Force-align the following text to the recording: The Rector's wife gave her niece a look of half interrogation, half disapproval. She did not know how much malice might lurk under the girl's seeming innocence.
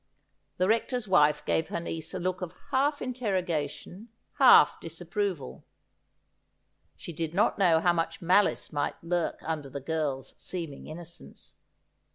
The 0.57 0.67
Rector's 0.67 1.07
wife 1.07 1.45
gave 1.45 1.67
her 1.67 1.79
niece 1.79 2.11
a 2.15 2.19
look 2.19 2.41
of 2.41 2.55
half 2.71 3.03
interrogation, 3.03 4.09
half 4.39 4.79
disapproval. 4.79 5.63
She 6.97 7.13
did 7.13 7.35
not 7.35 7.59
know 7.59 7.79
how 7.79 7.93
much 7.93 8.19
malice 8.19 8.73
might 8.73 8.95
lurk 9.03 9.37
under 9.43 9.69
the 9.69 9.79
girl's 9.79 10.33
seeming 10.39 10.87
innocence. 10.87 11.53